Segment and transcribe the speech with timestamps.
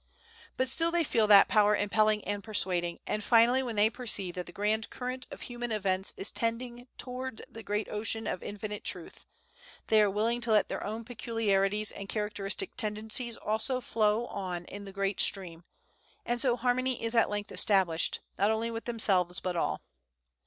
[0.57, 4.47] But still they feel that power impelling and persuading, and finally when they perceive that
[4.47, 9.27] the grand current of human events is tending towards the great ocean of Infinite Truth,
[9.89, 14.85] they are willing to let their own peculiarities and characteristic tendencies also flow on in
[14.85, 15.65] the great stream,
[16.25, 19.83] and so harmony is at length established, not only with themselves but all.